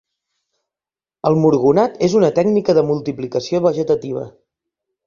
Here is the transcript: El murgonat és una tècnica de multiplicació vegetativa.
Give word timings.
El 1.31 1.37
murgonat 1.43 2.01
és 2.09 2.17
una 2.21 2.33
tècnica 2.41 2.77
de 2.79 2.87
multiplicació 2.91 3.65
vegetativa. 3.71 4.27